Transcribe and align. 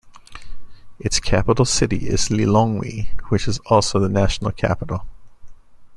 Its 0.99 1.19
capital 1.19 1.63
city 1.63 2.07
is 2.09 2.29
Lilongwe, 2.29 3.09
which 3.29 3.47
is 3.47 3.59
also 3.69 3.99
the 3.99 4.09
national 4.09 4.51
capital. 4.51 5.05